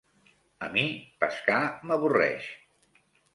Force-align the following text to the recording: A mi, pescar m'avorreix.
A 0.67 0.69
mi, 0.75 0.85
pescar 1.25 1.59
m'avorreix. 1.91 2.49